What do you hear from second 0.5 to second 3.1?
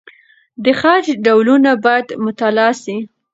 د خج ډولونه باید مطالعه سي.